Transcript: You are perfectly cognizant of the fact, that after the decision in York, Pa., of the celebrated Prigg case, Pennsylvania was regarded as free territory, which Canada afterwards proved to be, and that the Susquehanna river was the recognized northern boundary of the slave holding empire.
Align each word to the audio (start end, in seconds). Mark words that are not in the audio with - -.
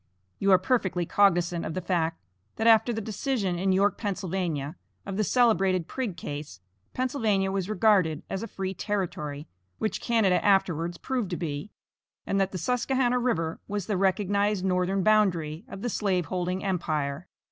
You 0.39 0.49
are 0.51 0.57
perfectly 0.57 1.05
cognizant 1.05 1.63
of 1.63 1.75
the 1.75 1.79
fact, 1.79 2.19
that 2.55 2.65
after 2.65 2.91
the 2.91 3.01
decision 3.01 3.59
in 3.59 3.71
York, 3.71 3.99
Pa., 3.99 4.07
of 5.05 5.15
the 5.15 5.23
celebrated 5.23 5.87
Prigg 5.87 6.17
case, 6.17 6.59
Pennsylvania 6.95 7.51
was 7.51 7.69
regarded 7.69 8.23
as 8.27 8.43
free 8.45 8.73
territory, 8.73 9.47
which 9.77 10.01
Canada 10.01 10.43
afterwards 10.43 10.97
proved 10.97 11.29
to 11.29 11.37
be, 11.37 11.69
and 12.25 12.41
that 12.41 12.51
the 12.51 12.57
Susquehanna 12.57 13.19
river 13.19 13.59
was 13.67 13.85
the 13.85 13.95
recognized 13.95 14.65
northern 14.65 15.03
boundary 15.03 15.65
of 15.67 15.83
the 15.83 15.87
slave 15.89 16.25
holding 16.25 16.63
empire. 16.63 17.27